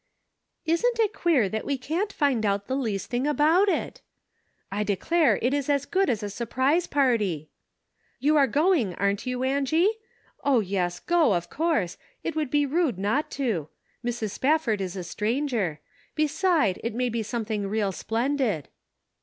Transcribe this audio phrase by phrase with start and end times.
[0.65, 4.01] "Isn't it queer that we can't find out the least thing about it?"
[4.71, 7.51] "I de clare it is as good as a surprise party!"
[8.19, 9.91] You are going, aren't you, Angie?
[10.43, 13.69] Oh, yes; go of course; it would be rude not to;
[14.03, 14.31] Mrs.
[14.31, 15.81] Spafford is a stranger.
[16.15, 18.69] Beside, it may be something real splendid."